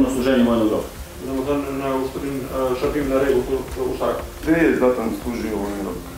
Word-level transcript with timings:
në 0.00 0.12
služenje 0.16 0.44
vojnog 0.48 0.72
roka. 0.74 0.98
Da 1.26 1.32
mu 1.36 1.42
dhe 1.46 1.58
në 1.80 1.90
uspërin 2.04 2.38
shërbim 2.80 3.10
në 3.12 3.18
regu 3.22 3.58
të 3.74 3.84
ushak? 3.92 4.22
Dhe 4.46 4.56
e 4.64 4.70
zdatë 4.78 5.06
në 5.10 5.18
služenje 5.20 5.60
vojnog 5.64 6.08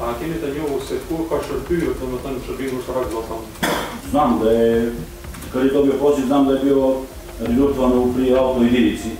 A 0.00 0.12
keni 0.18 0.38
të 0.40 0.50
një 0.54 0.66
se 0.88 0.96
kur 1.08 1.26
ka 1.30 1.38
shërbyrë 1.46 1.94
të 2.00 2.06
më 2.10 2.30
në 2.34 2.42
shërbim 2.48 2.78
ushak 2.80 3.10
dhe 3.12 3.18
osam? 3.22 3.48
Znam 4.10 4.38
da 4.42 4.54
je, 4.58 4.70
i 5.66 5.72
to 5.74 5.82
bio 5.84 5.98
poslije, 6.02 6.26
znam 6.26 6.46
da 6.48 6.54
je 6.54 6.64
bio 6.64 6.86
rinurtovan 7.40 7.98
u 7.98 8.12
prije 8.14 8.38
auto 8.38 8.64
i 8.64 8.70
dirici. 8.70 9.10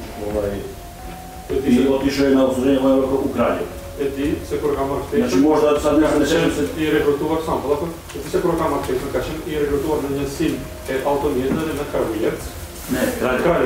I 1.70 1.86
otišao 1.88 2.26
je 2.26 2.34
na 2.34 2.48
služenje 2.54 2.78
vojnog 2.78 3.00
roka 3.02 3.22
u 3.24 3.34
kralje. 3.36 3.66
E 4.00 4.04
ti 4.16 4.32
se 4.48 4.56
kur 4.62 4.72
ka 4.76 4.84
këtë? 4.88 5.18
Në 5.20 5.26
që 5.34 5.38
možda 5.44 5.74
të 5.76 5.80
sa 5.84 5.90
njësë 5.98 6.20
në 6.22 6.28
qenë 6.30 6.52
se 6.58 6.62
ti 6.74 6.86
rekrutuar 6.94 7.42
sam, 7.44 7.58
po 7.62 7.74
dhe 7.82 8.22
se 8.32 8.40
kur 8.40 8.54
këtë? 8.56 8.96
Në 9.04 9.12
ka 9.12 9.20
qenë 9.26 9.42
i 9.52 9.58
rekrutuar 9.66 10.00
në 10.06 10.14
njësim 10.16 10.54
e 10.88 10.96
automjetër 11.12 11.74
në 11.76 11.90
karujetës, 11.92 12.46
Ne, 12.92 12.98
kraj, 13.20 13.36
kraj, 13.42 13.56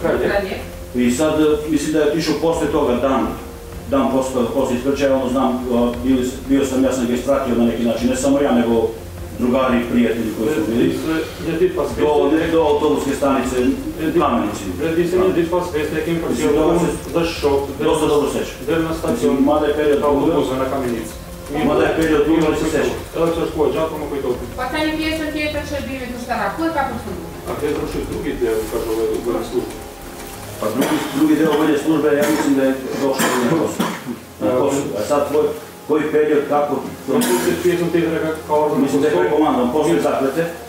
kraj, 0.00 0.16
kraj. 0.20 0.42
I 0.94 1.04
sad, 1.18 1.40
e, 1.40 1.46
mislim 1.70 1.92
da 1.92 1.98
je 1.98 2.10
otišao 2.12 2.34
posle 2.42 2.66
toga 2.76 2.94
dan, 3.06 3.22
dan 3.90 4.06
posle, 4.14 4.42
posle 4.54 4.76
izvrčaja, 4.76 5.14
ono 5.16 5.28
znam, 5.34 5.50
e, 6.06 6.10
bio 6.48 6.64
sam, 6.64 6.84
ja 6.84 6.92
sam 6.92 7.06
ga 7.06 7.12
ispratio 7.14 7.54
na 7.54 7.64
neki 7.70 7.82
način, 7.88 8.06
ne 8.10 8.16
samo 8.16 8.36
ja, 8.46 8.52
nego 8.60 8.74
drugari, 9.38 9.80
prijatelji 9.92 10.30
koji 10.38 10.50
su 10.54 10.60
bili. 10.68 10.86
Ne, 11.46 11.58
ti 11.58 11.66
pa 11.76 11.82
svesti. 11.84 12.00
Do, 12.02 12.30
ne, 12.36 12.52
do 12.52 12.60
autobuske 12.70 13.10
stanice, 13.20 13.54
plamenici. 14.16 14.62
Ne, 14.82 14.94
ti 14.94 15.00
je 15.00 15.18
ne, 15.18 15.34
ti 15.34 15.44
pa 15.50 15.58
svesti, 15.70 15.94
neki 15.94 16.12
da 16.28 16.34
se 16.80 17.10
zašao. 17.14 17.66
Dosta 17.84 18.06
dobro 18.06 18.28
seća. 18.32 18.54
Gde 18.62 18.76
na 18.88 18.94
stacijom, 18.98 19.36
mada 19.48 19.66
je 19.66 19.74
period 19.74 19.98
druga. 20.00 20.32
Kao 20.34 20.58
na 20.64 20.68
kamenici. 20.72 21.12
Mada 21.68 21.82
je 21.84 21.94
period 21.96 22.22
druga, 22.26 22.46
ali 22.46 22.56
se 22.56 22.78
Evo 23.16 23.26
ćeš 23.34 23.48
koja, 23.56 23.68
džatvama 23.74 24.04
koji 24.10 24.22
to. 24.22 24.30
Pa 24.56 24.64
taj 24.70 24.88
je 24.88 24.96
pjesan 24.96 25.28
tjetače, 25.32 25.76
bivim 25.88 26.08
tu 26.12 26.18
šta 26.24 26.34
napoje, 26.42 26.70
kako 26.78 26.94
smo 27.02 27.12
a 27.48 27.52
gdje 27.56 27.68
je 27.68 27.76
drugi 28.10 28.32
deo, 28.42 28.58
kaže 28.72 28.86
ovaj 28.92 29.06
vojne 29.24 29.42
službe? 29.50 29.74
Pa 30.60 30.66
drugi, 30.74 30.96
drugi 31.16 31.34
deo 31.40 31.52
vojne 31.58 31.76
službe, 31.78 32.08
ja 32.16 32.24
mislim 32.30 32.54
da 32.56 32.62
je 32.64 32.74
došao 33.02 33.28
na 33.34 33.50
Kosovo. 33.50 34.70
A 34.98 35.00
sad 35.08 35.28
tvoj, 35.30 35.42
koji 35.88 36.02
period, 36.12 36.42
kako... 36.48 36.74
kao... 38.46 38.78
Mislim 38.78 39.02
da 39.02 39.08
je 39.08 39.14
koji 39.16 39.30
komandom, 39.30 39.72
poslije 39.72 40.00
zaklete, 40.02 40.44